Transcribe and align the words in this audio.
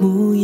木 0.00 0.35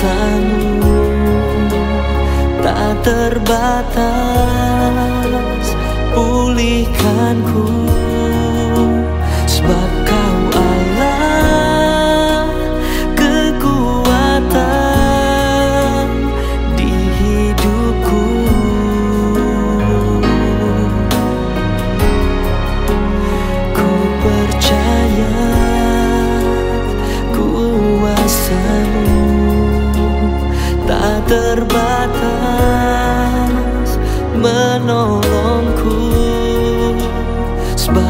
kuasamu 0.00 0.80
tak 2.64 3.04
terbatas 3.04 4.06
pulihkan 6.16 7.36
ku. 7.44 7.89
terbatas 32.12 33.96
menolongku. 34.36 35.96
Sebagai 37.76 38.09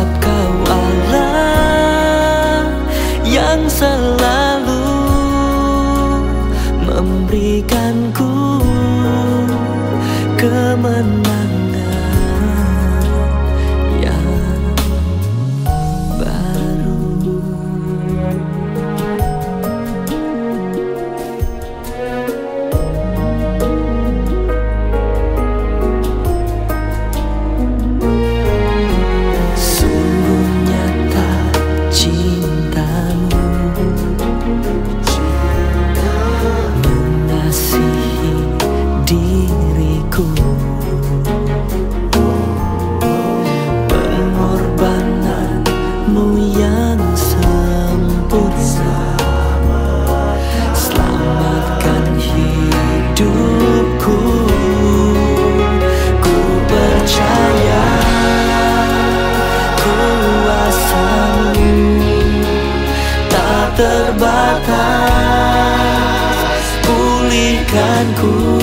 pun 48.30 48.54
selamat. 48.62 50.38
Selamatkan 50.70 52.14
hidupku. 52.14 54.22
Ku 56.22 56.38
percaya 56.70 57.90
kuasamu 59.82 61.74
Tak 63.26 63.74
terbatas. 63.74 64.78
Pulihkan 66.86 68.06
ku. 68.14 68.59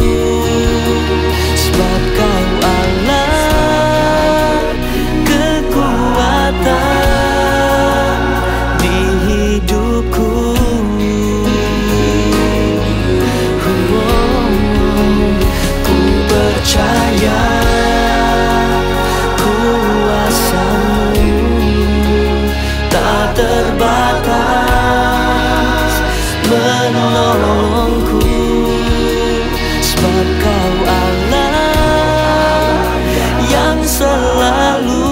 selalu 34.18 35.06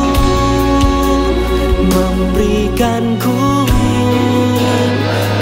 memberikanku 1.94 3.38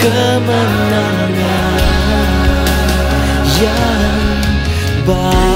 kemenangan 0.04 1.32
yang 3.64 4.20
baik. 5.08 5.53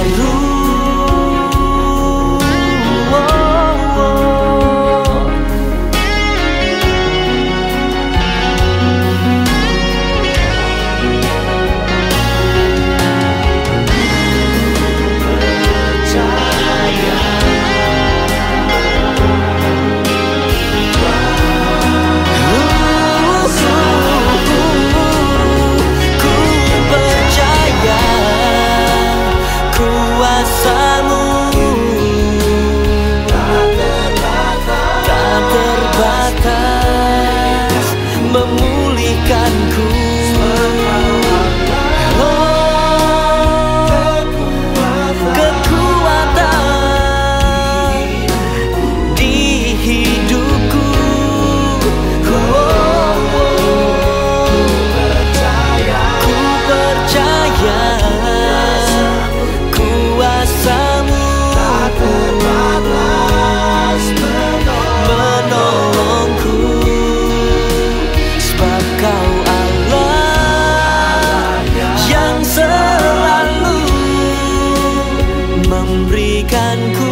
jadikanku 76.47 77.06